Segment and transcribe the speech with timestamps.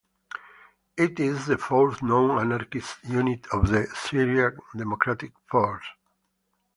[0.97, 5.85] It is the fourth known anarchist unit of the Syrian Democratic Forces.